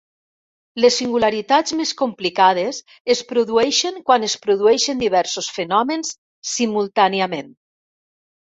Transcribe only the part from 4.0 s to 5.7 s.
quan es produeixen diversos